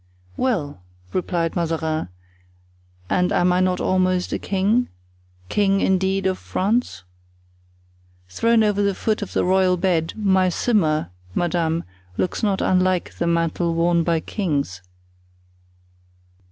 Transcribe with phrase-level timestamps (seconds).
[0.35, 0.81] "Well,"
[1.13, 2.07] replied Mazarin,
[3.07, 7.03] "and am I not almost a king—king, indeed, of France?
[8.27, 11.83] Thrown over the foot of the royal bed, my simar, madame,
[12.17, 14.81] looks not unlike the mantle worn by kings."